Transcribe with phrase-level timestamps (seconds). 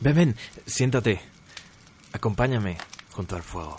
[0.00, 0.36] Ven, ven,
[0.66, 1.20] siéntate.
[2.12, 2.78] Acompáñame
[3.12, 3.78] junto al fuego.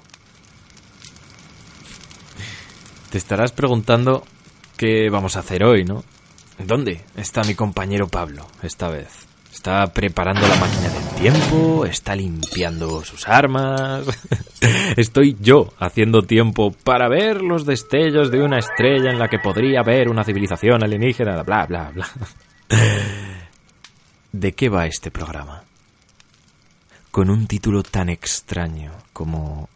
[3.09, 4.23] Te estarás preguntando
[4.77, 6.04] qué vamos a hacer hoy, ¿no?
[6.59, 9.27] ¿Dónde está mi compañero Pablo esta vez?
[9.51, 11.86] ¿Está preparando la máquina del tiempo?
[11.86, 14.05] ¿Está limpiando sus armas?
[14.96, 19.82] Estoy yo haciendo tiempo para ver los destellos de una estrella en la que podría
[19.82, 22.07] haber una civilización alienígena, bla, bla, bla.
[24.32, 25.63] ¿De qué va este programa?
[27.11, 29.68] Con un título tan extraño como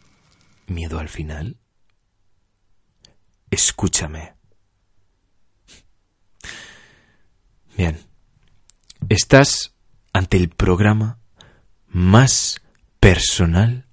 [0.68, 1.58] Miedo al final.
[3.50, 4.32] Escúchame.
[7.76, 7.98] Bien.
[9.10, 9.74] Estás
[10.14, 11.18] ante el programa
[11.88, 12.62] más
[13.00, 13.86] personal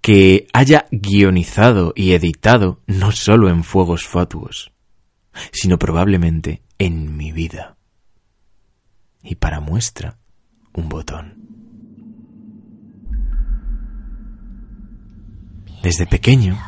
[0.00, 4.72] que haya guionizado y editado no solo en Fuegos Fatuos,
[5.50, 7.76] sino probablemente en mi vida.
[9.24, 10.18] Y para muestra,
[10.72, 11.43] un botón.
[15.84, 16.58] Desde pequeño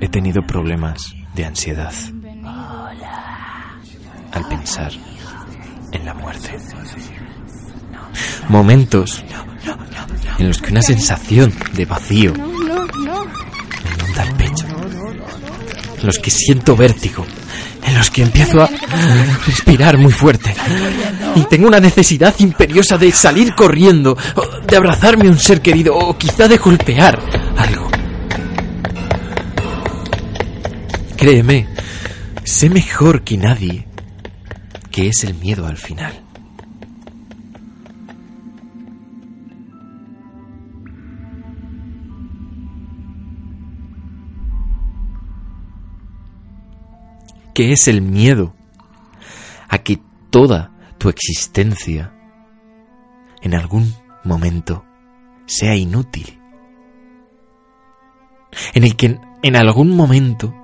[0.00, 1.92] he tenido problemas de ansiedad
[4.30, 4.92] al pensar
[5.90, 6.56] en la muerte.
[8.48, 9.24] Momentos
[10.38, 12.44] en los que una sensación de vacío me
[14.04, 14.66] inunda el pecho.
[15.98, 17.26] En los que siento vértigo.
[17.84, 18.70] En los que empiezo a
[19.44, 20.54] respirar muy fuerte.
[21.34, 24.16] Y tengo una necesidad imperiosa de salir corriendo,
[24.64, 27.18] de abrazarme a un ser querido o quizá de golpear
[27.58, 27.91] algo.
[31.22, 31.68] Créeme,
[32.42, 33.86] sé mejor que nadie
[34.90, 36.12] que es el miedo al final.
[47.54, 48.56] ¿Qué es el miedo
[49.68, 50.00] a que
[50.30, 52.12] toda tu existencia
[53.42, 53.94] en algún
[54.24, 54.84] momento
[55.46, 56.40] sea inútil.
[58.74, 60.61] En el que en algún momento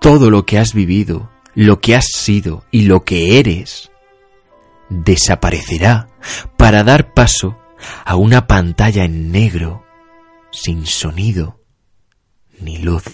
[0.00, 3.90] todo lo que has vivido, lo que has sido y lo que eres
[4.88, 6.08] desaparecerá
[6.56, 7.56] para dar paso
[8.04, 9.84] a una pantalla en negro
[10.50, 11.60] sin sonido
[12.60, 13.04] ni luz.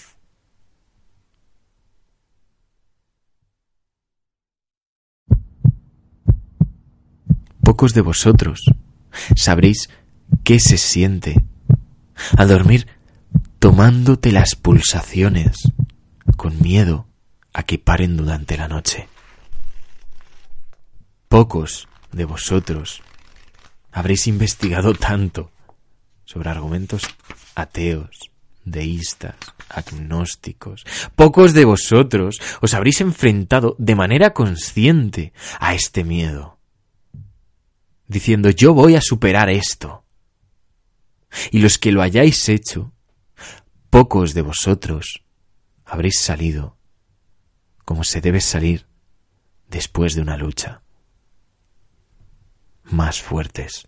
[7.61, 8.61] Pocos de vosotros
[9.35, 9.89] sabréis
[10.43, 11.35] qué se siente
[12.37, 12.87] al dormir
[13.59, 15.57] tomándote las pulsaciones
[16.37, 17.07] con miedo
[17.51, 19.09] a que paren durante la noche.
[21.27, 23.01] Pocos de vosotros
[23.91, 25.51] habréis investigado tanto
[26.23, 27.03] sobre argumentos
[27.55, 28.31] ateos,
[28.63, 29.35] deístas,
[29.67, 30.85] agnósticos.
[31.15, 36.57] Pocos de vosotros os habréis enfrentado de manera consciente a este miedo
[38.07, 40.03] diciendo yo voy a superar esto.
[41.51, 42.93] Y los que lo hayáis hecho,
[43.89, 45.23] pocos de vosotros
[45.87, 46.75] habréis salido
[47.85, 48.85] como se debe salir
[49.69, 50.81] después de una lucha,
[52.83, 53.87] más fuertes.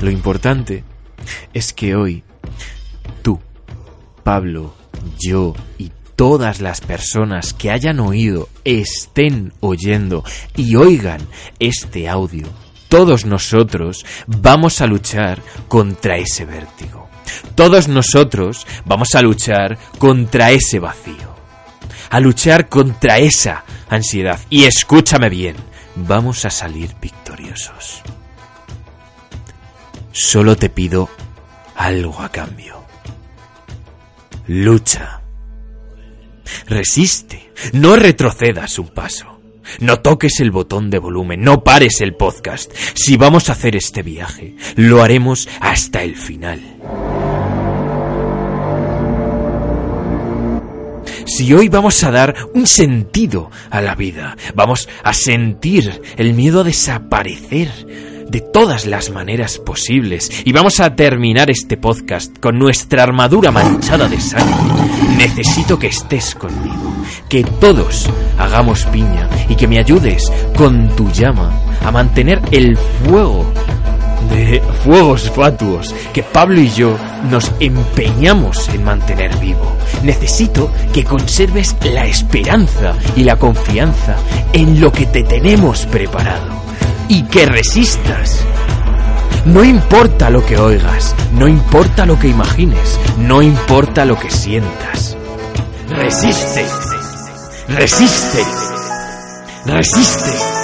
[0.00, 0.84] Lo importante
[1.52, 2.24] es que hoy
[3.22, 3.40] tú,
[4.22, 4.74] Pablo,
[5.18, 10.22] yo y todas las personas que hayan oído, estén oyendo
[10.54, 11.26] y oigan
[11.58, 12.46] este audio,
[12.90, 17.08] todos nosotros vamos a luchar contra ese vértigo.
[17.54, 21.34] Todos nosotros vamos a luchar contra ese vacío.
[22.10, 24.38] A luchar contra esa ansiedad.
[24.50, 25.56] Y escúchame bien,
[25.96, 28.02] vamos a salir victoriosos.
[30.12, 31.08] Solo te pido
[31.76, 32.84] algo a cambio.
[34.48, 35.19] Lucha.
[36.66, 37.50] Resiste.
[37.72, 39.40] No retrocedas un paso.
[39.78, 42.72] No toques el botón de volumen, no pares el podcast.
[42.94, 46.60] Si vamos a hacer este viaje, lo haremos hasta el final.
[51.26, 56.60] Si hoy vamos a dar un sentido a la vida, vamos a sentir el miedo
[56.60, 57.70] a desaparecer,
[58.30, 64.08] de todas las maneras posibles y vamos a terminar este podcast con nuestra armadura manchada
[64.08, 64.54] de sangre.
[65.16, 66.94] Necesito que estés conmigo,
[67.28, 71.50] que todos hagamos piña y que me ayudes con tu llama
[71.84, 73.52] a mantener el fuego
[74.30, 76.96] de fuegos fatuos que Pablo y yo
[77.30, 79.76] nos empeñamos en mantener vivo.
[80.04, 84.16] Necesito que conserves la esperanza y la confianza
[84.52, 86.59] en lo que te tenemos preparado
[87.10, 88.44] y que resistas.
[89.44, 95.16] No importa lo que oigas, no importa lo que imagines, no importa lo que sientas.
[95.88, 96.64] Resiste,
[97.68, 98.44] resiste,
[99.66, 100.59] resiste.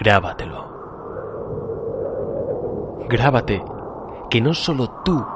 [0.00, 0.78] Grábatelo.
[3.08, 3.64] Grábate
[4.30, 5.26] que no solo tú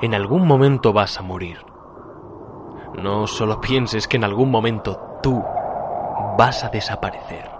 [0.00, 1.64] en algún momento vas a morir.
[2.94, 5.44] No solo pienses que en algún momento tú
[6.36, 7.50] vas a desaparecer.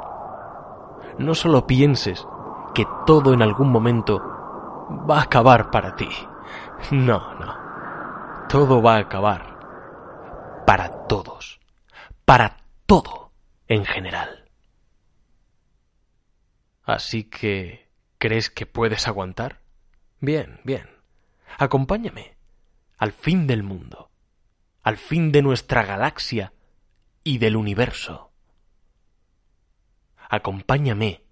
[1.18, 2.26] No solo pienses
[2.74, 4.20] que todo en algún momento
[5.08, 6.08] va a acabar para ti.
[6.90, 7.54] No, no.
[8.48, 10.64] Todo va a acabar.
[10.66, 11.60] Para todos.
[12.24, 12.56] Para
[12.86, 13.30] todo
[13.68, 14.39] en general.
[16.90, 17.88] Así que...
[18.18, 19.60] ¿Crees que puedes aguantar?
[20.20, 20.86] Bien, bien.
[21.58, 22.36] Acompáñame.
[22.98, 24.10] Al fin del mundo.
[24.82, 26.52] Al fin de nuestra galaxia
[27.24, 28.30] y del universo.
[30.28, 31.24] Acompáñame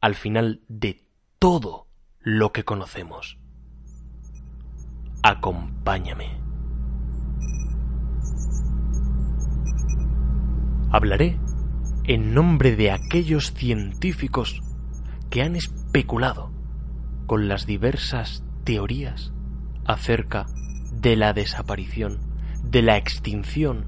[0.00, 1.04] al final de
[1.38, 1.88] todo
[2.20, 3.40] lo que conocemos
[5.22, 6.40] acompáñame.
[10.90, 11.38] Hablaré
[12.04, 14.62] en nombre de aquellos científicos
[15.30, 16.50] que han especulado
[17.26, 19.32] con las diversas teorías
[19.84, 20.46] acerca
[20.92, 22.18] de la desaparición,
[22.64, 23.86] de la extinción,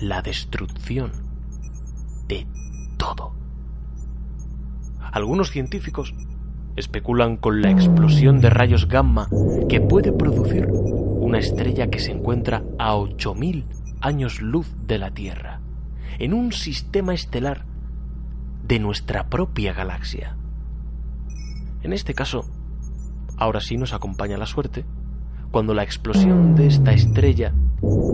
[0.00, 1.12] la destrucción
[2.26, 2.46] de
[2.98, 3.34] todo.
[5.12, 6.14] Algunos científicos
[6.76, 9.28] especulan con la explosión de rayos gamma
[9.68, 13.64] que puede producir una estrella que se encuentra a 8.000
[14.00, 15.60] años luz de la Tierra,
[16.18, 17.66] en un sistema estelar
[18.62, 20.36] de nuestra propia galaxia.
[21.82, 22.44] En este caso,
[23.36, 24.84] ahora sí nos acompaña la suerte,
[25.50, 27.52] cuando la explosión de esta estrella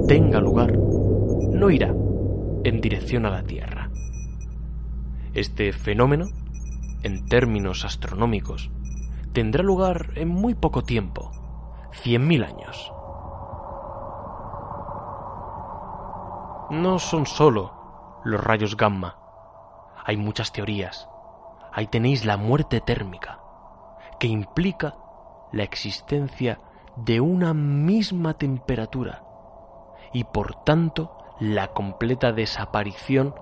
[0.09, 1.95] tenga lugar, no irá
[2.65, 3.91] en dirección a la Tierra.
[5.35, 6.27] Este fenómeno
[7.03, 8.71] en términos astronómicos,
[9.33, 11.31] tendrá lugar en muy poco tiempo,
[12.05, 12.93] 100.000 años.
[16.71, 19.18] No son solo los rayos gamma,
[20.09, 21.07] hay muchas teorías.
[21.71, 23.41] Ahí tenéis la muerte térmica,
[24.19, 24.97] que implica
[25.53, 26.61] la existencia
[26.97, 29.23] de una misma temperatura
[30.15, 33.35] y por tanto la completa desaparición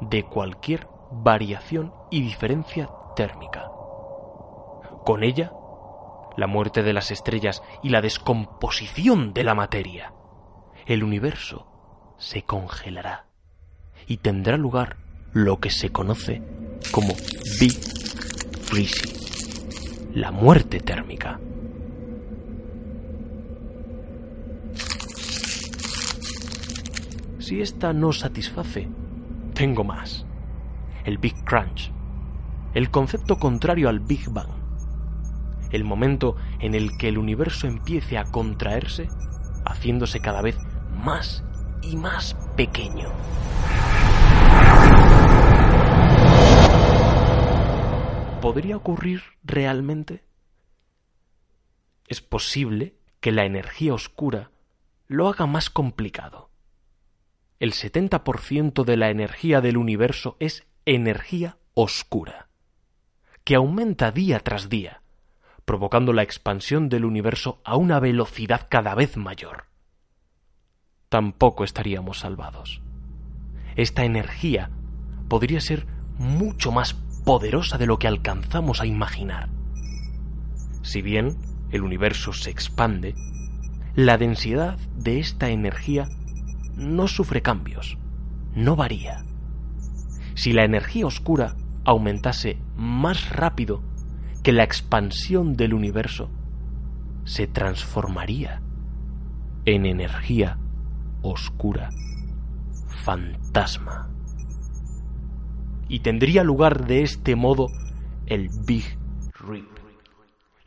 [0.00, 3.72] de cualquier variación y diferencia térmica.
[5.04, 5.52] Con ella,
[6.36, 10.14] la muerte de las estrellas y la descomposición de la materia.
[10.86, 11.66] El universo
[12.16, 13.26] se congelará
[14.06, 15.01] y tendrá lugar
[15.32, 16.42] lo que se conoce
[16.90, 17.14] como
[17.58, 17.78] Big
[18.62, 21.40] Freezing, la muerte térmica.
[27.38, 28.88] Si esta no satisface,
[29.54, 30.26] tengo más.
[31.04, 31.90] El Big Crunch,
[32.74, 34.50] el concepto contrario al Big Bang,
[35.70, 39.08] el momento en el que el universo empiece a contraerse,
[39.64, 40.58] haciéndose cada vez
[41.02, 41.42] más
[41.82, 43.08] y más pequeño.
[48.42, 50.24] ¿Podría ocurrir realmente?
[52.08, 54.50] Es posible que la energía oscura
[55.06, 56.50] lo haga más complicado.
[57.60, 62.48] El 70% de la energía del universo es energía oscura
[63.44, 65.02] que aumenta día tras día,
[65.64, 69.66] provocando la expansión del universo a una velocidad cada vez mayor.
[71.08, 72.82] Tampoco estaríamos salvados.
[73.76, 74.70] Esta energía
[75.28, 75.86] podría ser
[76.18, 79.48] mucho más poderosa de lo que alcanzamos a imaginar.
[80.82, 81.36] Si bien
[81.70, 83.14] el universo se expande,
[83.94, 86.08] la densidad de esta energía
[86.76, 87.98] no sufre cambios,
[88.54, 89.24] no varía.
[90.34, 93.82] si la energía oscura aumentase más rápido
[94.42, 96.30] que la expansión del universo,
[97.24, 98.62] se transformaría
[99.64, 100.58] en energía
[101.22, 101.90] oscura,
[103.04, 104.10] fantasma.
[105.92, 107.66] Y tendría lugar de este modo
[108.24, 108.96] el Big
[109.46, 109.68] Rip,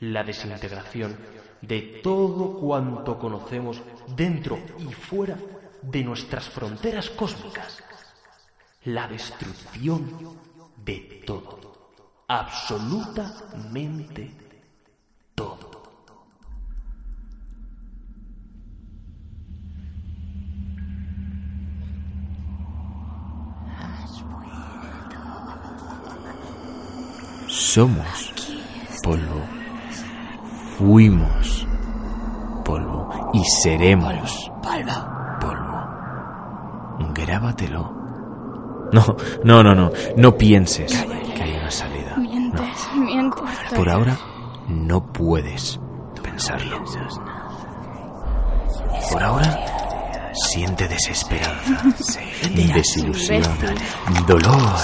[0.02, 1.18] la desintegración
[1.64, 3.82] de todo cuanto conocemos
[4.16, 5.36] dentro y fuera
[5.82, 7.84] de nuestras fronteras cósmicas,
[8.84, 10.12] la destrucción
[10.86, 11.90] de todo,
[12.28, 14.32] absolutamente
[15.34, 15.75] todo.
[27.58, 28.34] Somos
[29.02, 29.42] polvo.
[30.78, 31.66] Fuimos
[32.66, 34.52] polvo y seremos
[35.40, 35.88] polvo.
[37.14, 37.94] Grábatelo.
[38.92, 39.90] No, no, no, no.
[40.18, 40.92] No pienses
[41.34, 42.18] que hay una salida.
[42.18, 43.42] Mientes, mientes.
[43.74, 44.18] Por ahora
[44.68, 45.80] no puedes
[46.22, 46.84] pensarlo.
[49.14, 49.75] Por ahora
[50.36, 52.20] siente desesperanza,
[52.74, 53.44] desilusión,
[54.28, 54.80] dolor,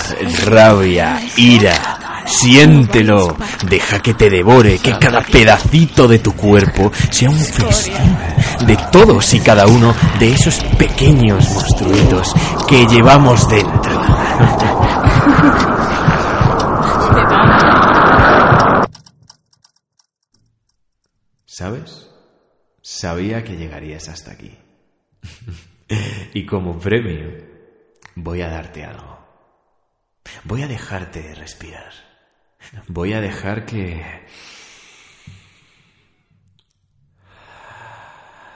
[0.46, 2.24] rabia, ira.
[2.26, 3.36] Siéntelo,
[3.68, 8.16] deja que te devore, que cada pedacito de tu cuerpo sea un festín
[8.66, 12.34] de todos y cada uno de esos pequeños monstruitos
[12.68, 14.02] que llevamos dentro.
[21.46, 22.08] ¿Sabes?
[22.82, 24.61] Sabía que llegarías hasta aquí.
[26.34, 27.32] y como premio,
[28.16, 29.20] voy a darte algo.
[30.44, 31.92] Voy a dejarte respirar.
[32.88, 34.04] Voy a dejar que...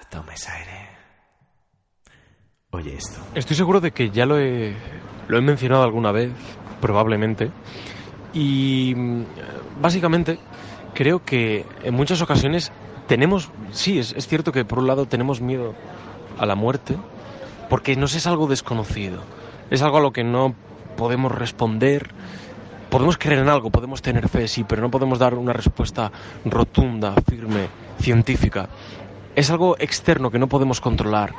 [0.10, 0.90] Tomes aire.
[2.72, 3.20] Oye esto.
[3.36, 4.74] Estoy seguro de que ya lo he,
[5.28, 6.32] lo he mencionado alguna vez,
[6.80, 7.52] probablemente.
[8.34, 9.24] Y mm,
[9.82, 10.40] básicamente
[10.94, 12.72] creo que en muchas ocasiones
[13.08, 15.76] tenemos, sí, es, es cierto que por un lado tenemos miedo
[16.38, 16.98] a la muerte,
[17.70, 19.22] porque nos es algo desconocido,
[19.70, 20.56] es algo a lo que no
[20.96, 22.10] podemos responder,
[22.90, 26.12] podemos creer en algo, podemos tener fe, sí, pero no podemos dar una respuesta
[26.46, 27.68] rotunda, firme,
[28.00, 28.70] científica.
[29.36, 31.34] Es algo externo que no podemos controlar.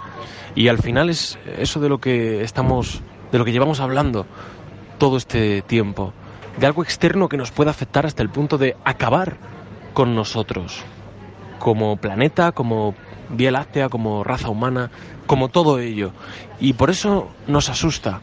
[0.54, 3.00] Y al final es eso de lo que estamos,
[3.32, 4.26] de lo que llevamos hablando
[4.98, 6.12] todo este tiempo.
[6.58, 9.36] De algo externo que nos puede afectar hasta el punto de acabar
[9.92, 10.84] con nosotros.
[11.58, 12.94] Como planeta, como
[13.30, 14.90] Vía Láctea, como raza humana,
[15.26, 16.12] como todo ello.
[16.60, 18.20] Y por eso nos asusta.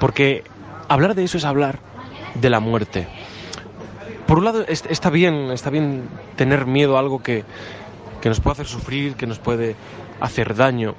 [0.00, 0.44] Porque
[0.88, 1.80] hablar de eso es hablar
[2.34, 3.08] de la muerte.
[4.26, 7.44] Por un lado, está bien, está bien tener miedo a algo que,
[8.20, 9.74] que nos puede hacer sufrir, que nos puede
[10.20, 10.94] hacer daño,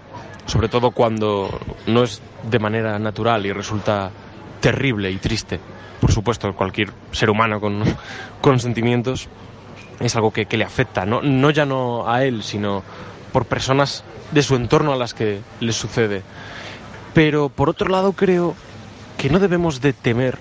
[0.46, 4.12] sobre todo cuando no es de manera natural y resulta
[4.62, 5.60] terrible y triste.
[6.02, 7.84] Por supuesto, cualquier ser humano con,
[8.42, 9.28] con sentimientos
[10.00, 11.22] es algo que, que, le afecta, ¿no?
[11.22, 12.84] no ya no a él, sino
[13.32, 16.24] por personas de su entorno a las que le sucede.
[17.14, 18.56] Pero por otro lado creo
[19.18, 20.40] que no debemos de temer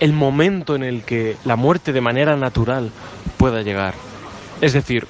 [0.00, 2.90] el momento en el que la muerte de manera natural
[3.36, 3.94] pueda llegar.
[4.60, 5.06] Es decir,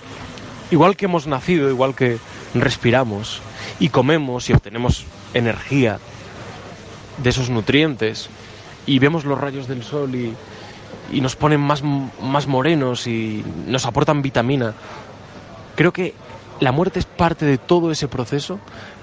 [0.71, 2.19] igual que hemos nacido, igual que
[2.55, 3.41] respiramos
[3.81, 5.99] y comemos y obtenemos energía
[7.19, 8.29] de esos nutrientes
[8.87, 10.35] y vemos los rayos del sol y,
[11.13, 14.75] y nos ponen más, más morenos y nos aportan vitamina,
[15.77, 16.15] creo que
[16.61, 18.59] la muerte es parte de todo ese proceso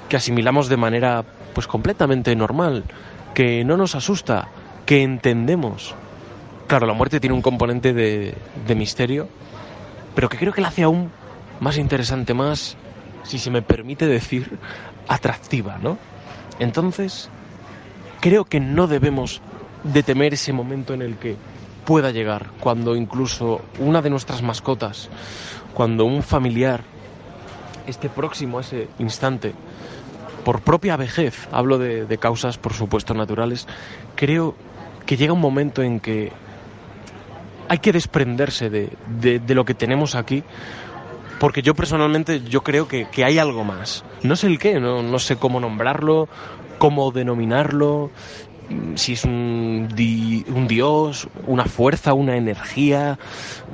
[0.10, 2.84] que asimilamos de manera pues completamente normal,
[3.34, 4.48] que no nos asusta,
[4.86, 5.96] que entendemos.
[6.68, 9.28] Claro, la muerte tiene un componente de, de misterio,
[10.16, 11.12] pero que creo que la hace aún
[11.60, 12.78] más interesante, más,
[13.24, 14.58] si se me permite decir,
[15.08, 15.98] atractiva, ¿no?
[16.60, 17.30] Entonces,
[18.22, 19.42] creo que no debemos
[19.84, 21.36] de temer ese momento en el que
[21.86, 25.10] pueda llegar, cuando incluso una de nuestras mascotas,
[25.74, 26.84] cuando un familiar
[27.88, 29.54] esté próximo a ese instante,
[30.44, 33.68] por propia vejez, hablo de, causas por supuesto naturales,
[34.16, 34.56] creo
[35.06, 36.32] que llega un momento en que
[37.68, 40.44] hay que desprenderse de, de, de lo que tenemos aquí
[41.42, 44.06] porque yo personalmente yo creo que, que, hay algo más.
[44.22, 46.30] No sé el qué, no, no sé cómo nombrarlo,
[46.78, 48.12] cómo denominarlo,
[48.96, 53.20] si es un, di, un, dios, una fuerza, una energía,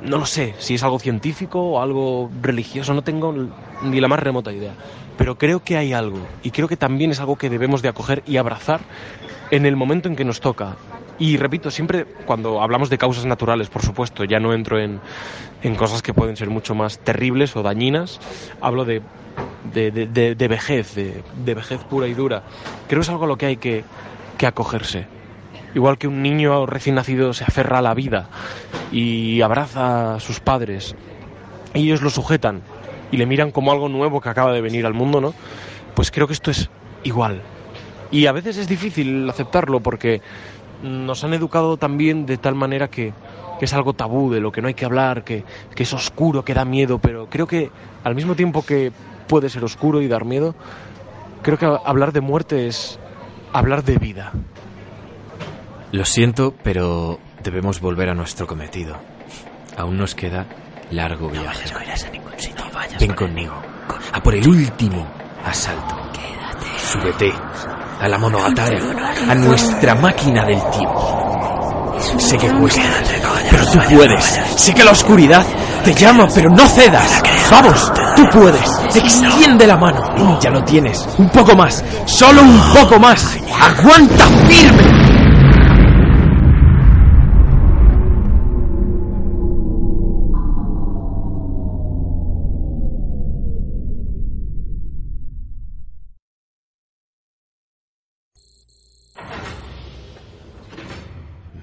[0.02, 3.34] no lo sé, si es algo científico o algo religioso, no tengo
[3.82, 4.72] ni la más remota idea.
[5.16, 8.22] Pero creo que hay algo y creo que también es algo que debemos de acoger
[8.26, 8.80] y abrazar
[9.50, 10.76] en el momento en que nos toca.
[11.18, 15.00] Y repito, siempre cuando hablamos de causas naturales, por supuesto, ya no entro en,
[15.62, 18.20] en cosas que pueden ser mucho más terribles o dañinas,
[18.60, 19.02] hablo de,
[19.72, 22.42] de, de, de vejez, de, vejez pura y dura.
[22.86, 23.84] Creo que es algo a lo que hay que,
[24.38, 25.06] que acogerse.
[25.74, 28.30] igual que un niño recién nacido se aferra a la vida
[28.90, 30.96] y abraza a sus padres,
[31.74, 32.62] ellos lo sujetan
[33.10, 35.34] y le miran como algo nuevo que acaba de venir al mundo, ¿no?
[35.94, 36.70] Pues creo que esto es
[37.04, 37.42] igual.
[38.10, 40.22] Y a veces es difícil aceptarlo porque
[40.82, 43.12] nos han educado también de tal manera que,
[43.60, 45.44] es algo tabú, de lo que no hay que hablar, que
[45.76, 47.70] es oscuro, que da miedo, pero creo que
[48.04, 48.92] al mismo tiempo que
[49.26, 50.54] puede ser oscuro y dar miedo,
[51.42, 52.98] creo que hablar de muerte es
[53.52, 54.32] hablar de vida.
[55.92, 58.96] Lo siento, pero debemos volver a nuestro cometido.
[59.76, 60.46] Aún nos queda
[60.90, 61.70] largo viaje.
[61.72, 63.54] No vayas a ningún sitio, vayas Ven con conmigo.
[64.12, 65.06] A por el último
[65.44, 65.96] asalto.
[66.12, 66.78] Quédate.
[66.78, 67.32] Súbete
[68.00, 68.78] a la Monogatari,
[69.28, 71.94] a nuestra máquina del tiempo.
[72.18, 72.82] Sé que cuesta,
[73.50, 74.24] pero tú puedes.
[74.56, 75.44] Sé que la oscuridad
[75.84, 77.22] te llama, pero no cedas.
[77.50, 78.96] Vamos, tú puedes.
[78.96, 80.40] Extiende la mano.
[80.40, 81.08] Ya lo tienes.
[81.18, 81.84] Un poco más.
[82.06, 83.38] Solo un poco más.
[83.60, 84.98] Aguanta firme.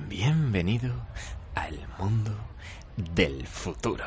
[0.07, 0.93] Bienvenido
[1.55, 2.31] al mundo
[2.95, 4.05] del futuro.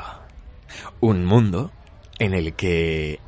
[1.00, 1.70] Un mundo
[2.18, 3.20] en el que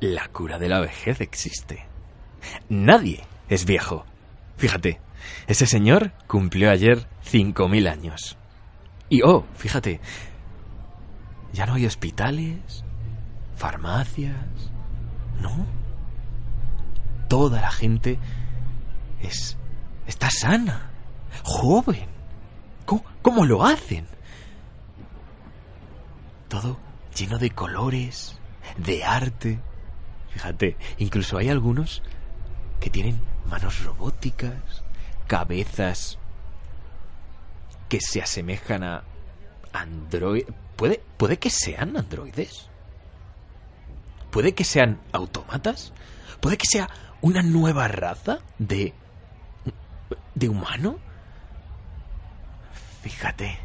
[0.00, 1.86] la cura de la vejez existe.
[2.68, 4.04] Nadie es viejo.
[4.56, 5.00] Fíjate,
[5.46, 8.36] ese señor cumplió ayer 5.000 años.
[9.08, 10.00] Y oh, fíjate,
[11.52, 12.84] ya no hay hospitales,
[13.56, 14.36] farmacias,
[15.40, 15.66] ¿no?
[17.28, 18.18] Toda la gente
[19.20, 19.56] es
[20.06, 20.90] está sana,
[21.42, 22.08] joven.
[22.84, 24.06] ¿Cómo, cómo lo hacen?
[26.48, 26.78] Todo
[27.16, 28.38] lleno de colores,
[28.76, 29.58] de arte.
[30.30, 32.02] Fíjate, incluso hay algunos
[32.80, 34.84] que tienen manos robóticas,
[35.26, 36.18] cabezas
[37.88, 39.04] que se asemejan a
[39.72, 40.44] android.
[40.76, 42.68] ¿Puede, puede que sean androides.
[44.30, 45.92] Puede que sean autómatas.
[46.40, 46.90] Puede que sea
[47.22, 48.92] una nueva raza de
[50.36, 50.98] de humano.
[53.02, 53.58] Fíjate.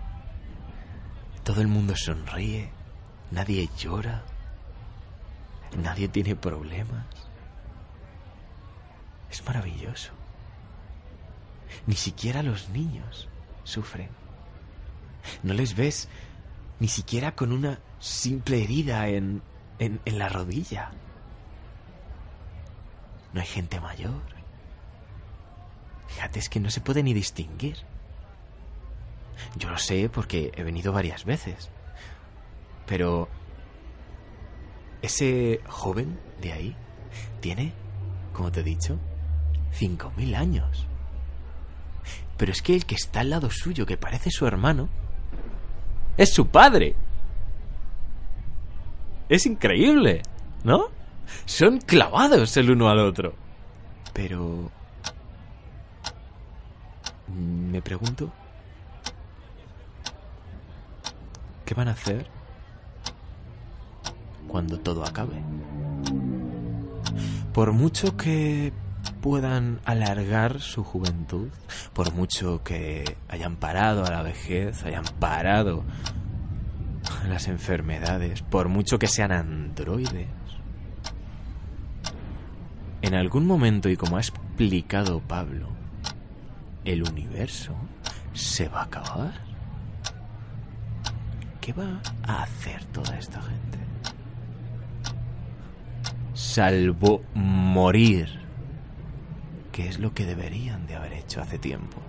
[1.44, 2.72] Todo el mundo sonríe.
[3.32, 4.24] Nadie llora.
[5.78, 7.06] Nadie tiene problemas.
[9.30, 10.12] Es maravilloso.
[11.88, 13.30] Ni siquiera los niños
[13.64, 14.10] sufren.
[15.44, 16.10] No les ves
[16.80, 19.42] ni siquiera con una simple herida en,
[19.80, 20.92] en, la rodilla.
[23.34, 24.22] No hay gente mayor.
[26.08, 27.78] Fíjate, es que no se puede ni distinguir.
[29.56, 31.70] Yo lo sé porque he venido varias veces.
[32.92, 33.30] Pero
[35.02, 36.76] ese joven de ahí
[37.40, 37.72] tiene,
[38.34, 39.00] como te he dicho,
[39.80, 40.86] 5.000 años.
[42.36, 44.90] Pero es que el que está al lado suyo, que parece su hermano,
[46.18, 46.94] es su padre.
[49.30, 50.24] Es increíble,
[50.66, 50.90] ¿no?
[51.46, 53.36] Son clavados el uno al otro.
[54.12, 54.70] Pero...
[57.30, 58.34] Me pregunto...
[61.64, 62.41] ¿Qué van a hacer
[64.52, 65.42] cuando todo acabe?
[67.54, 68.74] Por mucho que
[69.22, 71.48] puedan alargar su juventud,
[71.94, 75.84] por mucho que hayan parado a la vejez, hayan parado
[77.28, 80.28] las enfermedades, por mucho que sean androides,
[83.02, 85.70] en algún momento, y como ha explicado Pablo,
[86.86, 87.74] el universo
[88.34, 89.34] se va a acabar.
[91.60, 93.81] ¿Qué va a hacer toda esta gente?
[96.42, 98.28] Salvo morir,
[99.72, 102.02] que es lo que deberían de haber hecho hace tiempo.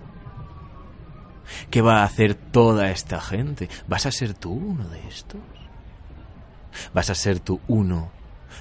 [1.69, 3.69] ¿Qué va a hacer toda esta gente?
[3.87, 5.39] ¿Vas a ser tú uno de estos?
[6.95, 8.09] ¿Vas a ser tú uno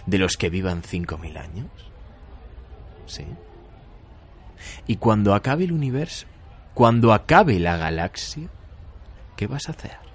[0.04, 1.70] de los que vivan 5.000 años?
[3.06, 3.24] ¿Sí?
[4.87, 6.26] Y cuando acabe el universo,
[6.74, 8.50] cuando acabe la galaxia,
[9.37, 10.12] ¿qué vas a hacer?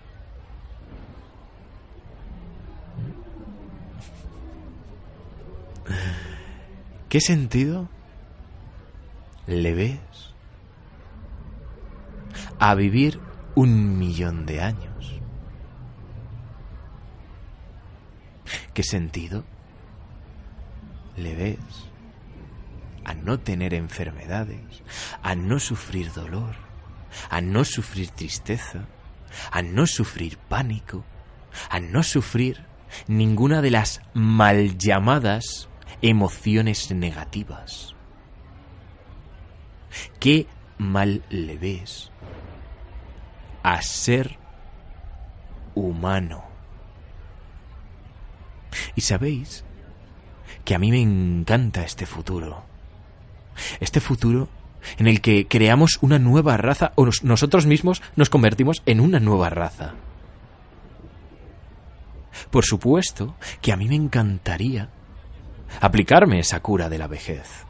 [7.17, 7.89] ¿Qué sentido
[9.47, 10.35] le ves
[12.59, 13.19] a vivir
[13.55, 15.19] un millón de años?
[18.75, 19.45] ¿Qué sentido
[21.15, 21.89] le ves
[23.03, 24.83] a no tener enfermedades,
[25.23, 26.53] a no sufrir dolor,
[27.31, 28.85] a no sufrir tristeza,
[29.49, 31.03] a no sufrir pánico,
[31.71, 32.63] a no sufrir
[33.07, 35.67] ninguna de las mal llamadas
[36.01, 37.95] emociones negativas.
[40.19, 42.11] ¿Qué mal le ves
[43.63, 44.37] a ser
[45.75, 46.43] humano.
[48.95, 49.63] Y sabéis
[50.65, 52.63] que a mí me encanta este futuro.
[53.79, 54.49] Este futuro
[54.97, 59.19] en el que creamos una nueva raza o nos- nosotros mismos nos convertimos en una
[59.19, 59.95] nueva raza.
[62.51, 64.89] Por supuesto que a mí me encantaría
[65.81, 67.65] aplicarme esa cura de la vejez.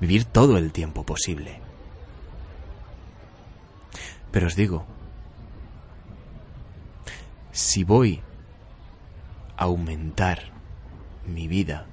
[0.00, 1.60] Vivir todo el tiempo posible.
[4.30, 4.84] Pero os digo,
[7.52, 8.20] si voy
[9.56, 10.50] a aumentar
[11.26, 11.86] mi vida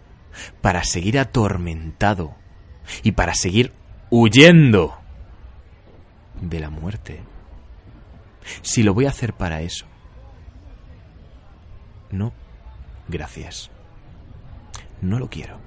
[0.62, 2.36] para seguir atormentado
[3.04, 3.74] y para seguir
[4.10, 5.00] huyendo
[6.42, 7.24] de la muerte,
[8.62, 9.86] si lo voy a hacer para eso,
[12.12, 12.34] no,
[13.08, 13.72] gracias.
[15.02, 15.60] No lo quiero.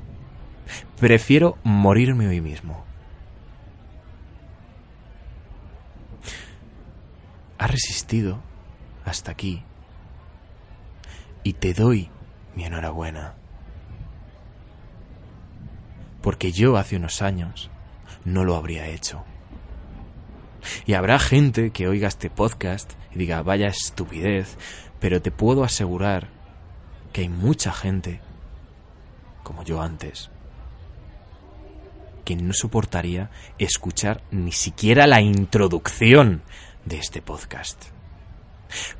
[1.00, 2.84] Prefiero morirme hoy mismo.
[7.58, 8.40] Has resistido
[9.04, 9.64] hasta aquí
[11.42, 12.10] y te doy
[12.54, 13.34] mi enhorabuena.
[16.22, 17.70] Porque yo hace unos años
[18.24, 19.24] no lo habría hecho.
[20.86, 24.58] Y habrá gente que oiga este podcast y diga, vaya estupidez,
[25.00, 26.28] pero te puedo asegurar
[27.12, 28.20] que hay mucha gente,
[29.48, 30.28] como yo antes,
[32.22, 36.42] que no soportaría escuchar ni siquiera la introducción
[36.84, 37.82] de este podcast.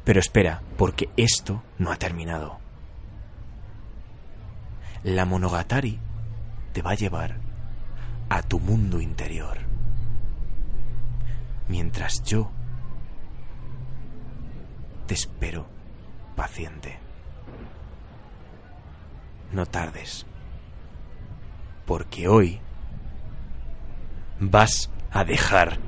[0.05, 2.61] Pero espera, porque esto no ha terminado.
[5.03, 5.99] La monogatari
[6.73, 7.37] te va a llevar
[8.31, 9.59] a tu mundo interior.
[11.69, 12.51] Mientras yo
[15.07, 15.67] te espero
[16.37, 16.99] paciente.
[19.53, 20.27] No tardes,
[21.89, 22.61] porque hoy
[24.39, 25.79] vas a dejar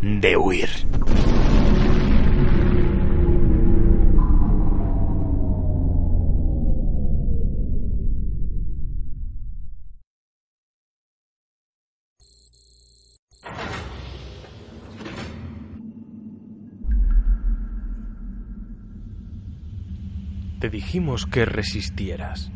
[0.00, 0.68] de huir.
[20.60, 22.52] Te dijimos que resistieras.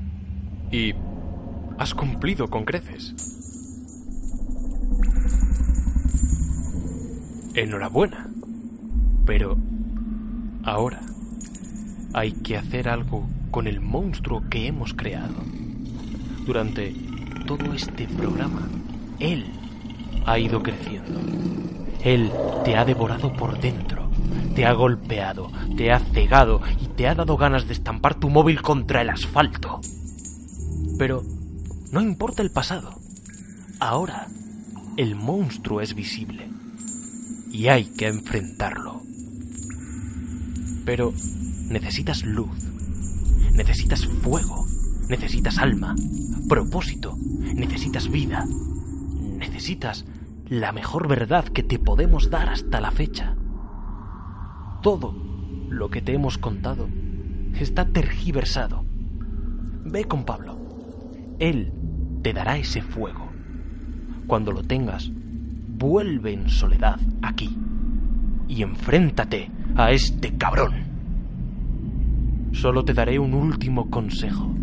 [0.71, 0.95] Y
[1.79, 3.15] has cumplido con creces.
[7.55, 8.29] Enhorabuena.
[9.27, 9.57] Pero
[10.65, 11.01] ahora
[12.13, 15.35] hay que hacer algo con el monstruo que hemos creado.
[16.47, 16.95] Durante
[17.47, 18.69] todo este programa,
[19.19, 19.47] él
[20.27, 21.21] ha ido creciendo.
[22.03, 22.31] Él
[22.65, 24.11] te ha devorado por dentro,
[24.55, 28.61] te ha golpeado, te ha cegado y te ha dado ganas de estampar tu móvil
[28.61, 29.81] contra el asfalto.
[30.99, 31.23] Pero
[31.95, 32.91] no importa el pasado.
[33.79, 34.27] Ahora
[34.97, 36.51] el monstruo es visible
[37.53, 39.01] y hay que enfrentarlo.
[40.85, 41.15] Pero
[41.69, 42.51] necesitas luz,
[43.53, 44.67] necesitas fuego,
[45.09, 45.95] necesitas alma,
[46.49, 47.17] propósito,
[47.55, 48.45] necesitas vida,
[49.39, 50.05] necesitas
[50.49, 53.37] la mejor verdad que te podemos dar hasta la fecha.
[54.83, 55.15] Todo
[55.69, 56.89] lo que te hemos contado
[57.61, 58.85] está tergiversado.
[59.85, 60.59] Ve con Pablo.
[61.39, 61.73] Él
[62.25, 63.31] te dará ese fuego.
[64.27, 67.55] Cuando lo tengas, vuelve en soledad aquí
[68.49, 70.73] y enfréntate a este cabrón.
[72.53, 74.55] Solo te daré un último consejo.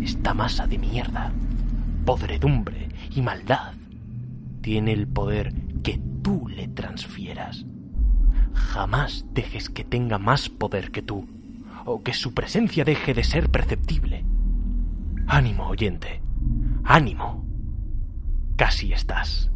[0.00, 1.32] Esta masa de mierda,
[2.04, 3.72] podredumbre y maldad
[4.60, 7.66] tiene el poder que tú le transfieras.
[8.54, 11.26] Jamás dejes que tenga más poder que tú,
[11.84, 14.24] o que su presencia deje de ser perceptible.
[15.26, 16.22] Ánimo, oyente.
[16.84, 17.44] Ánimo.
[18.56, 19.50] Casi estás.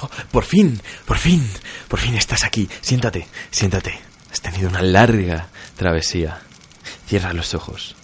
[0.00, 1.42] Oh, por fin, por fin,
[1.88, 2.68] por fin estás aquí.
[2.80, 3.98] Siéntate, siéntate.
[4.30, 6.40] Has tenido una larga travesía.
[7.06, 7.97] Cierra los ojos.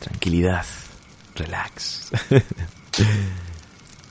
[0.00, 0.66] Tranquilidad,
[1.34, 2.10] relax.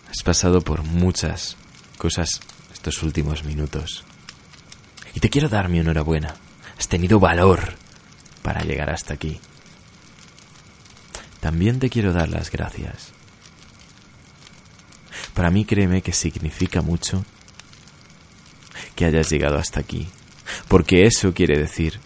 [0.10, 1.58] Has pasado por muchas
[1.98, 2.42] cosas
[2.74, 4.04] estos últimos minutos.
[5.14, 6.36] Y te quiero dar mi enhorabuena.
[6.78, 7.76] Has tenido valor
[8.42, 9.40] para llegar hasta aquí.
[11.40, 13.14] También te quiero dar las gracias.
[15.34, 17.26] Para mí créeme que significa mucho
[18.96, 20.08] que hayas llegado hasta aquí.
[20.68, 22.00] Porque eso quiere decir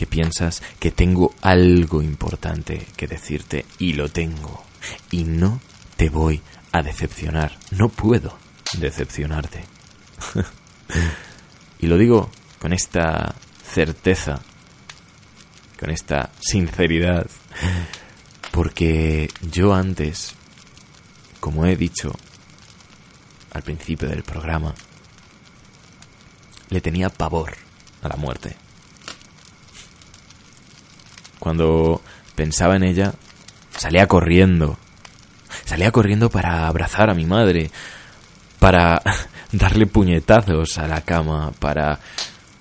[0.00, 4.64] que piensas que tengo algo importante que decirte y lo tengo.
[5.10, 5.60] Y no
[5.98, 6.40] te voy
[6.72, 7.58] a decepcionar.
[7.72, 8.34] No puedo
[8.78, 9.62] decepcionarte.
[11.80, 14.40] y lo digo con esta certeza,
[15.78, 17.26] con esta sinceridad,
[18.52, 20.34] porque yo antes,
[21.40, 22.10] como he dicho
[23.52, 24.74] al principio del programa,
[26.70, 27.54] le tenía pavor
[28.00, 28.56] a la muerte.
[31.40, 32.00] Cuando
[32.36, 33.14] pensaba en ella,
[33.76, 34.78] salía corriendo.
[35.64, 37.70] Salía corriendo para abrazar a mi madre,
[38.60, 39.02] para
[39.52, 41.98] darle puñetazos a la cama, para...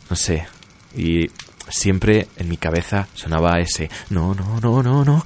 [0.09, 0.47] no sé.
[0.95, 1.29] Y
[1.69, 3.91] siempre en mi cabeza sonaba ese...
[4.09, 5.25] No, no, no, no, no.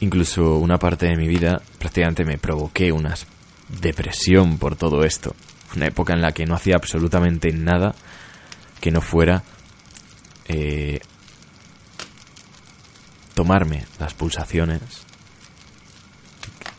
[0.00, 3.14] Incluso una parte de mi vida prácticamente me provoqué una
[3.80, 5.36] depresión por todo esto.
[5.76, 7.94] Una época en la que no hacía absolutamente nada
[8.80, 9.44] que no fuera
[10.52, 11.00] eh,
[13.34, 14.82] tomarme las pulsaciones,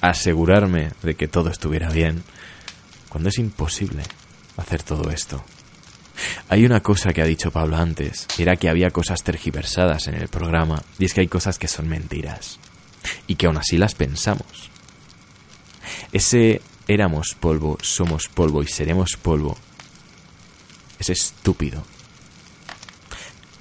[0.01, 2.23] asegurarme de que todo estuviera bien,
[3.07, 4.03] cuando es imposible
[4.57, 5.43] hacer todo esto.
[6.49, 10.27] Hay una cosa que ha dicho Pablo antes, era que había cosas tergiversadas en el
[10.27, 12.59] programa, y es que hay cosas que son mentiras,
[13.25, 14.69] y que aún así las pensamos.
[16.11, 19.57] Ese éramos polvo, somos polvo y seremos polvo
[21.01, 21.83] es estúpido.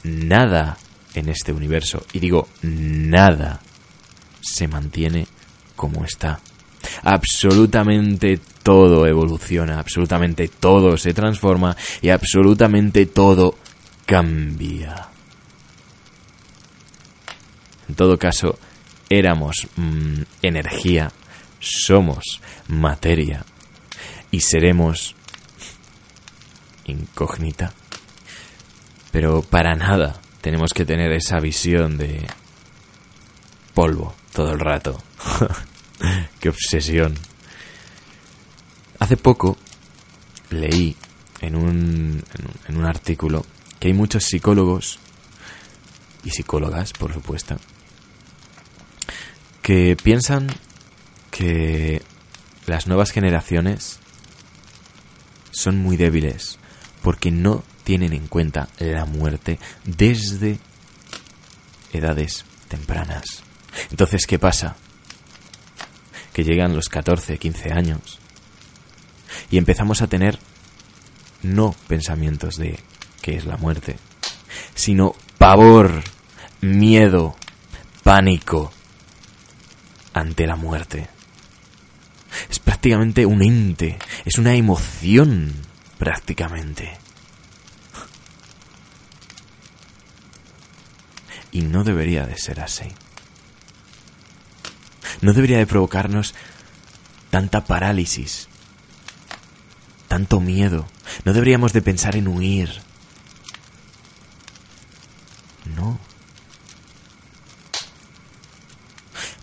[0.05, 0.79] Nada
[1.15, 3.61] en este universo, y digo nada,
[4.41, 5.27] se mantiene
[5.77, 6.41] como está.
[7.03, 13.57] Absolutamente todo evoluciona, absolutamente todo se transforma y absolutamente todo
[14.07, 15.09] cambia.
[17.89, 18.59] En todo caso,
[19.09, 21.11] éramos mm, energía,
[21.59, 23.45] somos materia
[24.31, 25.15] y seremos
[26.85, 27.73] incógnita.
[29.11, 32.27] Pero para nada tenemos que tener esa visión de
[33.75, 35.03] polvo todo el rato.
[36.41, 37.15] Qué obsesión.
[38.99, 39.57] Hace poco
[40.51, 40.97] leí
[41.41, 42.23] en un,
[42.69, 43.45] en un artículo
[43.79, 44.99] que hay muchos psicólogos
[46.23, 47.57] y psicólogas, por supuesto,
[49.63, 50.49] que piensan
[51.31, 52.03] que
[52.67, 53.99] las nuevas generaciones
[55.51, 56.59] son muy débiles
[57.03, 60.61] porque no tienen en cuenta la muerte desde
[61.93, 63.43] edades tempranas.
[63.91, 64.77] Entonces, ¿qué pasa?
[66.33, 68.21] Que llegan los 14, 15 años
[69.51, 70.39] y empezamos a tener
[71.43, 72.79] no pensamientos de
[73.23, 73.97] qué es la muerte,
[74.77, 76.05] sino pavor,
[76.61, 77.35] miedo,
[78.05, 78.71] pánico
[80.13, 81.09] ante la muerte.
[82.49, 85.53] Es prácticamente un ente, es una emoción
[85.99, 87.01] prácticamente.
[91.53, 92.87] Y no debería de ser así.
[95.21, 96.35] No debería de provocarnos
[97.31, 98.49] tanta parálisis,
[100.09, 100.87] tanto miedo.
[101.25, 102.71] No deberíamos de pensar en huir.
[105.77, 105.99] No.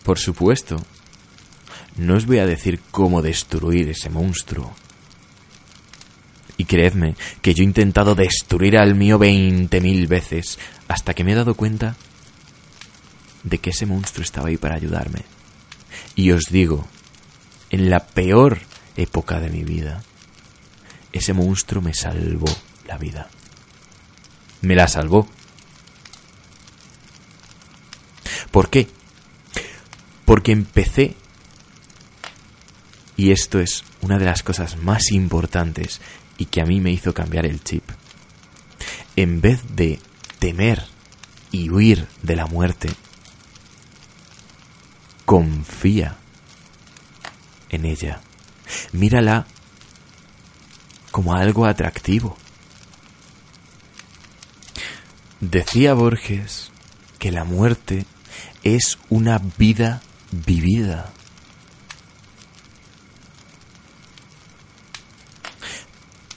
[0.04, 0.78] Por supuesto,
[1.98, 4.74] no os voy a decir cómo destruir ese monstruo.
[6.58, 10.58] Y creedme que yo he intentado destruir al mío veinte mil veces
[10.88, 11.96] hasta que me he dado cuenta
[13.44, 15.24] de que ese monstruo estaba ahí para ayudarme.
[16.16, 16.88] Y os digo,
[17.70, 18.60] en la peor
[18.96, 20.04] época de mi vida,
[21.14, 22.48] ese monstruo me salvó
[22.88, 23.30] la vida.
[24.62, 25.28] Me la salvó.
[28.52, 28.88] ¿Por qué?
[30.26, 31.16] Porque empecé,
[33.16, 36.02] y esto es una de las cosas más importantes
[36.38, 37.84] y que a mí me hizo cambiar el chip.
[39.16, 40.00] En vez de
[40.40, 40.86] temer
[41.52, 42.90] y huir de la muerte,
[45.26, 46.18] confía
[47.70, 48.22] en ella.
[48.92, 49.46] Mírala
[51.12, 52.38] como algo atractivo.
[55.40, 56.72] Decía Borges
[57.20, 58.06] que la muerte
[58.64, 61.12] es una vida vivida.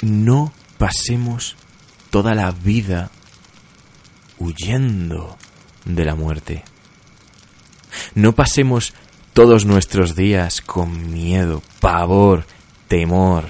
[0.03, 1.57] no pasemos
[2.11, 3.11] toda la vida
[4.41, 5.37] huyendo
[5.85, 6.65] de la muerte.
[8.15, 8.95] No pasemos
[9.33, 12.45] todos nuestros días con miedo, pavor,
[12.89, 13.45] temor.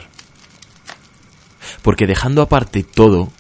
[1.83, 3.33] Porque dejando aparte todo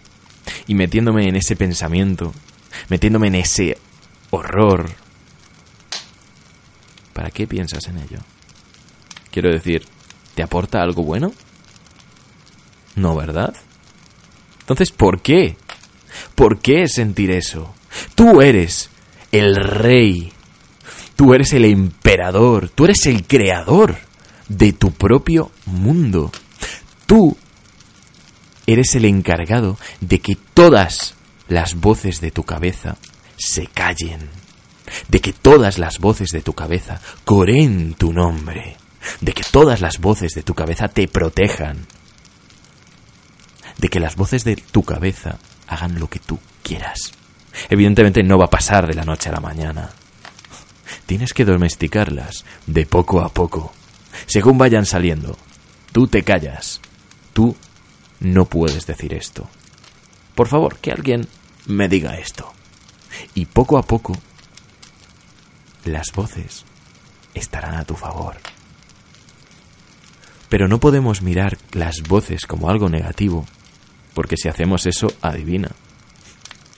[0.66, 2.32] y metiéndome en ese pensamiento,
[2.88, 3.76] metiéndome en ese
[4.30, 4.88] horror,
[7.12, 8.18] ¿para qué piensas en ello?
[9.30, 9.86] Quiero decir,
[10.34, 11.32] ¿te aporta algo bueno?
[12.96, 13.54] No, ¿verdad?
[14.60, 15.56] Entonces, ¿por qué?
[16.40, 17.74] ¿Por qué sentir eso?
[18.14, 18.88] Tú eres
[19.30, 20.32] el rey.
[21.14, 23.98] Tú eres el emperador, tú eres el creador
[24.48, 26.32] de tu propio mundo.
[27.04, 27.36] Tú
[28.66, 31.14] eres el encargado de que todas
[31.46, 32.96] las voces de tu cabeza
[33.36, 34.30] se callen,
[35.08, 38.78] de que todas las voces de tu cabeza coreen tu nombre,
[39.20, 41.86] de que todas las voces de tu cabeza te protejan,
[43.76, 45.38] de que las voces de tu cabeza
[45.70, 47.12] hagan lo que tú quieras.
[47.68, 49.90] Evidentemente no va a pasar de la noche a la mañana.
[51.06, 53.72] Tienes que domesticarlas de poco a poco.
[54.26, 55.36] Según vayan saliendo,
[55.92, 56.80] tú te callas.
[57.32, 57.56] Tú
[58.18, 59.48] no puedes decir esto.
[60.34, 61.28] Por favor, que alguien
[61.66, 62.52] me diga esto.
[63.34, 64.16] Y poco a poco,
[65.84, 66.64] las voces
[67.34, 68.36] estarán a tu favor.
[70.48, 73.46] Pero no podemos mirar las voces como algo negativo,
[74.20, 75.70] porque si hacemos eso, adivina,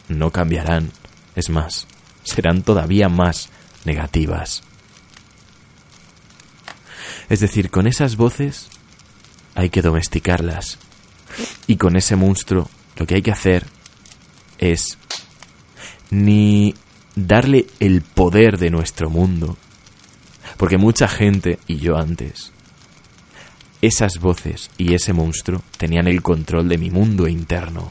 [0.07, 0.93] no cambiarán,
[1.35, 1.89] es más,
[2.23, 3.49] serán todavía más
[3.85, 4.63] negativas.
[7.29, 8.69] Es decir, con esas voces
[9.57, 10.79] hay que domesticarlas.
[11.67, 13.67] Y con ese monstruo lo que hay que hacer
[14.59, 14.97] es
[16.11, 16.77] ni
[17.17, 19.57] darle el poder de nuestro mundo.
[20.57, 22.53] Porque mucha gente, y yo antes,
[23.83, 27.91] esas voces y ese monstruo tenían el control de mi mundo interno.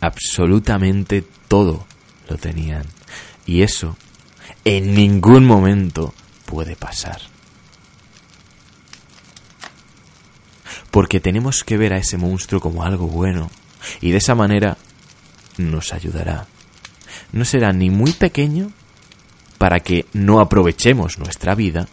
[0.00, 1.86] Absolutamente todo
[2.28, 2.84] lo tenían.
[3.44, 3.96] Y eso
[4.64, 6.14] en ningún momento
[6.46, 7.20] puede pasar.
[10.90, 13.50] Porque tenemos que ver a ese monstruo como algo bueno
[14.00, 14.78] y de esa manera
[15.58, 16.46] nos ayudará.
[17.32, 18.70] No será ni muy pequeño
[19.58, 21.88] para que no aprovechemos nuestra vida,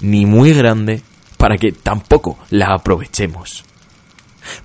[0.00, 1.02] ni muy grande
[1.36, 3.64] para que tampoco la aprovechemos.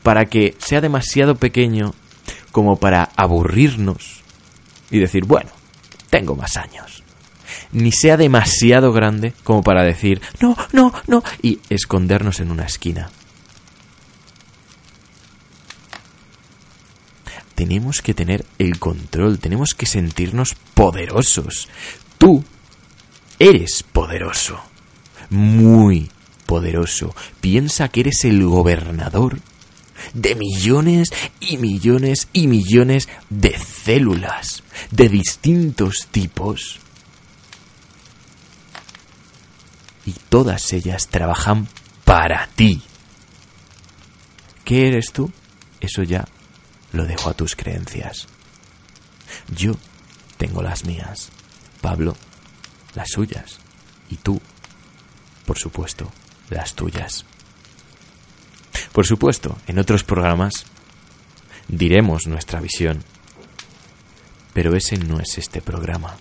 [0.03, 1.93] Para que sea demasiado pequeño
[2.51, 4.21] como para aburrirnos
[4.89, 5.49] y decir, bueno,
[6.09, 7.03] tengo más años.
[7.71, 13.09] Ni sea demasiado grande como para decir, no, no, no, y escondernos en una esquina.
[17.55, 21.69] Tenemos que tener el control, tenemos que sentirnos poderosos.
[22.17, 22.43] Tú
[23.39, 24.61] eres poderoso,
[25.35, 26.09] muy
[26.45, 27.15] poderoso.
[27.41, 29.39] Piensa que eres el gobernador
[30.13, 36.79] de millones y millones y millones de células de distintos tipos.
[40.05, 41.67] Y todas ellas trabajan
[42.03, 42.81] para ti.
[44.63, 45.31] ¿Qué eres tú?
[45.81, 46.25] Eso ya
[46.91, 48.27] lo dejo a tus creencias.
[49.55, 49.75] Yo
[50.37, 51.29] tengo las mías,
[51.81, 52.15] Pablo
[52.95, 53.57] las suyas
[54.09, 54.41] y tú,
[55.45, 56.11] por supuesto,
[56.49, 57.25] las tuyas.
[58.91, 60.65] Por supuesto, en otros programas
[61.67, 63.03] diremos nuestra visión,
[64.53, 66.15] pero ese no es este programa.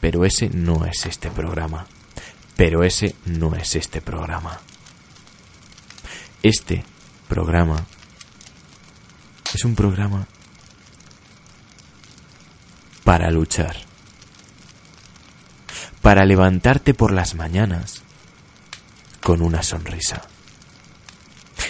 [0.00, 1.86] Pero ese no es este programa.
[2.56, 4.60] Pero ese no es este programa.
[6.42, 6.84] Este
[7.28, 7.86] programa
[9.54, 10.26] es un programa
[13.04, 13.91] para luchar
[16.02, 18.02] para levantarte por las mañanas
[19.22, 20.22] con una sonrisa.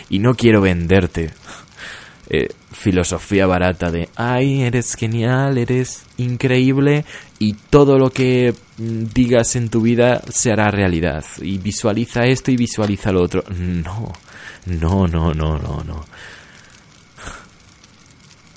[0.09, 1.31] Y no quiero venderte
[2.29, 7.05] eh, filosofía barata de, ay, eres genial, eres increíble
[7.39, 11.25] y todo lo que mm, digas en tu vida se hará realidad.
[11.43, 13.45] Y visualiza esto y visualiza lo otro.
[13.51, 14.13] No,
[14.67, 16.05] no, no, no, no, no.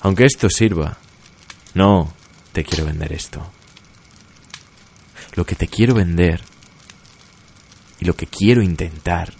[0.00, 0.96] Aunque esto sirva,
[1.74, 2.12] no
[2.52, 3.44] te quiero vender esto.
[5.36, 6.40] Lo que te quiero vender
[8.00, 9.32] y lo que quiero intentar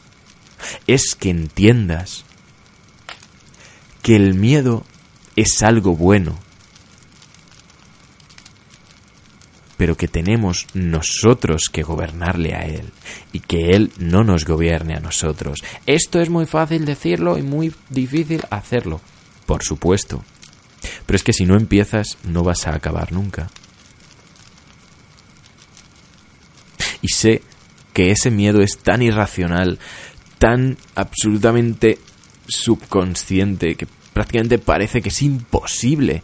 [0.87, 2.25] es que entiendas
[4.03, 4.85] que el miedo
[5.35, 6.39] es algo bueno,
[9.77, 12.93] pero que tenemos nosotros que gobernarle a Él
[13.33, 15.63] y que Él no nos gobierne a nosotros.
[15.87, 19.01] Esto es muy fácil decirlo y muy difícil hacerlo,
[19.45, 20.25] por supuesto.
[21.05, 23.49] Pero es que si no empiezas no vas a acabar nunca.
[27.07, 27.43] Y sé
[27.93, 29.79] que ese miedo es tan irracional,
[30.39, 31.99] tan absolutamente
[32.49, 36.23] subconsciente, que prácticamente parece que es imposible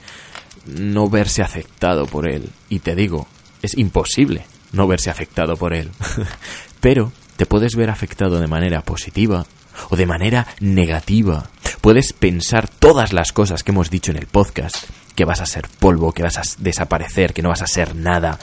[0.66, 2.50] no verse afectado por él.
[2.68, 3.28] Y te digo,
[3.62, 5.90] es imposible no verse afectado por él.
[6.80, 9.46] Pero te puedes ver afectado de manera positiva
[9.88, 11.48] o de manera negativa.
[11.80, 14.76] Puedes pensar todas las cosas que hemos dicho en el podcast,
[15.14, 18.38] que vas a ser polvo, que vas a desaparecer, que no vas a ser nada,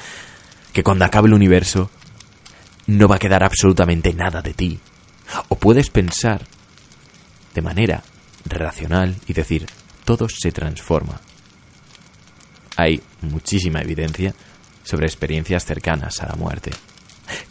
[0.74, 1.90] que cuando acabe el universo
[2.90, 4.80] no va a quedar absolutamente nada de ti.
[5.50, 6.42] O puedes pensar
[7.54, 8.04] de manera
[8.46, 9.68] racional y decir,
[10.06, 11.22] todo se transforma,
[12.76, 14.34] hay muchísima evidencia
[14.84, 16.72] sobre experiencias cercanas a la muerte.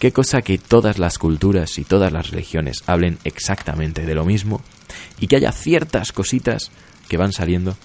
[0.01, 4.61] Qué cosa que todas las culturas y todas las religiones hablen exactamente de lo mismo
[5.21, 6.73] y que haya ciertas cositas
[7.09, 7.77] que van saliendo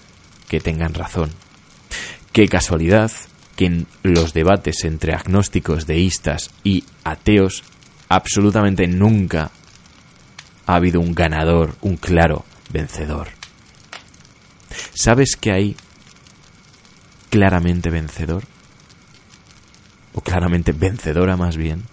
[0.47, 1.29] que tengan razón.
[2.31, 3.11] Qué casualidad
[3.55, 7.63] que en los debates entre agnósticos, deístas y ateos
[8.09, 9.51] absolutamente nunca
[10.65, 13.29] ha habido un ganador, un claro vencedor.
[14.93, 15.75] ¿Sabes que hay
[17.29, 18.43] claramente vencedor?
[20.13, 21.83] O claramente vencedora más bien.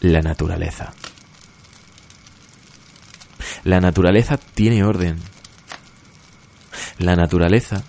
[0.00, 0.92] La naturaleza.
[3.64, 5.18] La naturaleza tiene orden.
[6.98, 7.82] La naturaleza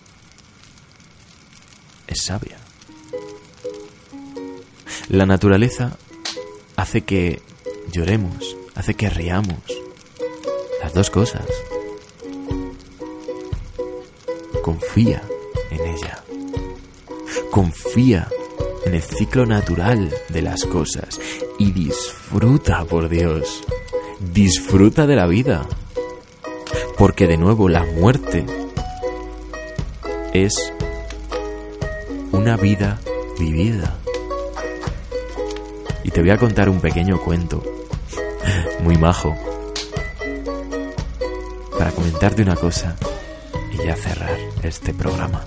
[2.07, 2.60] es sabia.
[5.11, 5.97] La naturaleza
[6.77, 7.41] hace que
[7.91, 9.59] lloremos, hace que riamos.
[10.81, 11.45] Las dos cosas.
[14.63, 15.21] Confía
[15.69, 16.23] en ella.
[17.51, 18.29] Confía
[18.85, 21.19] en el ciclo natural de las cosas
[21.59, 23.65] y disfruta, por Dios.
[24.33, 25.67] Disfruta de la vida.
[26.97, 28.45] Porque de nuevo la muerte
[30.31, 30.71] es
[32.31, 33.01] una vida
[33.37, 34.00] vivida.
[36.03, 37.63] Y te voy a contar un pequeño cuento,
[38.83, 39.35] muy majo,
[41.77, 42.95] para comentarte una cosa
[43.73, 45.45] y ya cerrar este programa.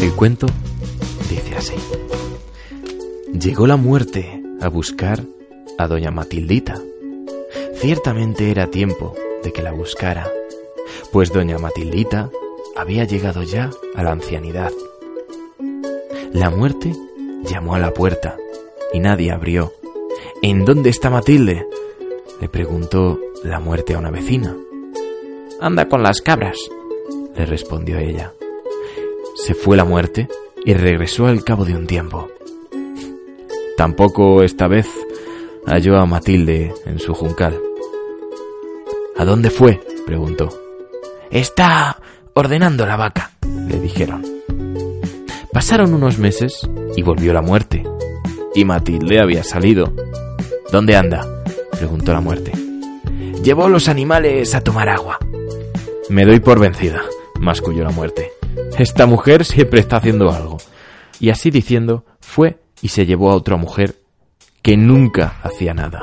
[0.00, 0.46] El cuento
[1.28, 1.74] dice así.
[3.32, 5.24] Llegó la muerte a buscar
[5.78, 6.80] a doña Matildita.
[7.80, 10.30] Ciertamente era tiempo de que la buscara,
[11.12, 12.28] pues doña Matildita
[12.76, 14.70] había llegado ya a la ancianidad.
[16.34, 16.92] La muerte
[17.42, 18.36] llamó a la puerta
[18.92, 19.72] y nadie abrió.
[20.42, 21.66] ¿En dónde está Matilde?
[22.38, 24.54] le preguntó la muerte a una vecina.
[25.58, 26.58] Anda con las cabras,
[27.34, 28.34] le respondió ella.
[29.36, 30.28] Se fue la muerte
[30.66, 32.28] y regresó al cabo de un tiempo.
[33.78, 34.86] Tampoco esta vez
[35.64, 37.58] halló a Matilde en su juncal.
[39.20, 39.78] ¿A dónde fue?
[40.06, 40.48] preguntó.
[41.30, 41.98] Está
[42.32, 43.32] ordenando la vaca,
[43.68, 44.24] le dijeron.
[45.52, 46.66] Pasaron unos meses
[46.96, 47.84] y volvió la muerte.
[48.54, 49.92] Y Matilde había salido.
[50.72, 51.20] ¿Dónde anda?
[51.70, 52.52] preguntó la muerte.
[53.44, 55.18] Llevó los animales a tomar agua.
[56.08, 57.02] Me doy por vencida,
[57.38, 58.32] masculló la muerte.
[58.78, 60.56] Esta mujer siempre está haciendo algo.
[61.18, 63.96] Y así diciendo, fue y se llevó a otra mujer
[64.62, 66.00] que nunca hacía nada.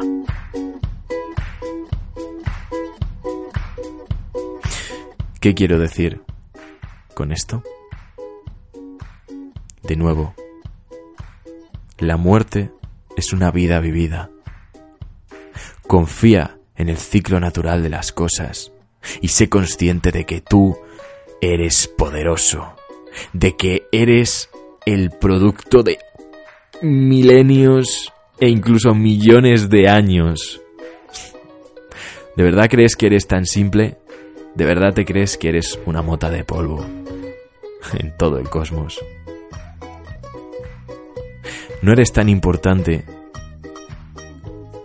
[5.40, 6.22] ¿Qué quiero decir
[7.14, 7.64] con esto?
[9.84, 10.34] De nuevo,
[12.00, 12.72] la muerte
[13.16, 14.32] es una vida vivida.
[15.86, 18.72] Confía en el ciclo natural de las cosas
[19.22, 20.78] y sé consciente de que tú
[21.40, 22.76] eres poderoso,
[23.32, 24.50] de que eres
[24.88, 26.00] el producto de
[26.82, 30.62] milenios e incluso millones de años.
[32.36, 33.98] ¿De verdad crees que eres tan simple?
[34.58, 36.84] ¿De verdad te crees que eres una mota de polvo
[37.94, 39.00] en todo el cosmos?
[41.84, 43.06] No eres tan importante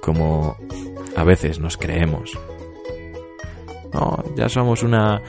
[0.03, 0.59] como
[1.17, 2.39] a veces nos creemos.
[3.95, 5.23] No, ya somos una...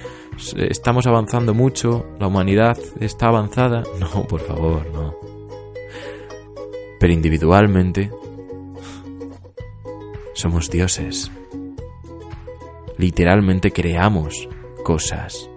[0.58, 3.84] Estamos avanzando mucho, la humanidad está avanzada.
[3.98, 5.16] No, por favor, no.
[7.00, 8.12] Pero individualmente
[10.34, 11.32] somos dioses.
[12.98, 14.48] Literalmente creamos
[14.84, 15.50] cosas.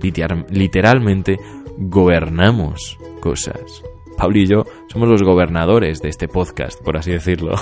[0.00, 1.38] literalmente
[1.76, 3.82] gobernamos cosas.
[4.16, 7.54] Pablo y yo somos los gobernadores de este podcast, por así decirlo.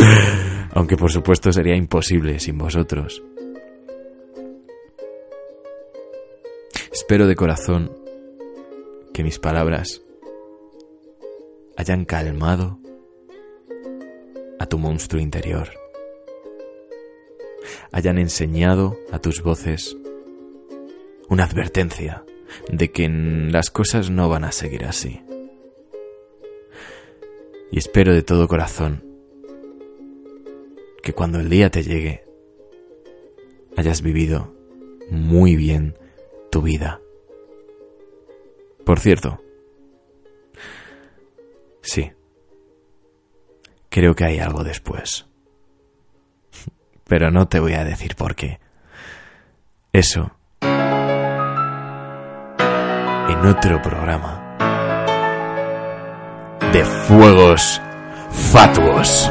[0.72, 3.22] Aunque por supuesto sería imposible sin vosotros.
[6.92, 7.90] Espero de corazón
[9.12, 10.02] que mis palabras
[11.76, 12.78] hayan calmado
[14.58, 15.68] a tu monstruo interior,
[17.92, 19.96] hayan enseñado a tus voces
[21.28, 22.24] una advertencia
[22.70, 25.22] de que las cosas no van a seguir así.
[27.70, 29.04] Y espero de todo corazón
[31.02, 32.24] que cuando el día te llegue
[33.76, 34.52] hayas vivido
[35.10, 35.96] muy bien
[36.50, 37.00] tu vida.
[38.84, 39.40] Por cierto,
[41.82, 42.12] Sí.
[43.88, 45.26] Creo que hay algo después.
[47.10, 48.60] Pero no te voy a decir por qué.
[49.92, 50.30] Eso.
[53.28, 54.36] En otro programa.
[56.72, 57.82] de fuegos
[58.52, 59.28] fatuos.